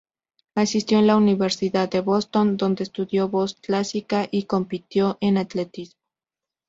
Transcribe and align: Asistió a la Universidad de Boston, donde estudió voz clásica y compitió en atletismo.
Asistió 0.55 0.97
a 0.97 1.03
la 1.03 1.15
Universidad 1.15 1.87
de 1.91 2.01
Boston, 2.01 2.57
donde 2.57 2.83
estudió 2.85 3.29
voz 3.29 3.53
clásica 3.53 4.27
y 4.31 4.45
compitió 4.45 5.19
en 5.21 5.37
atletismo. 5.37 6.01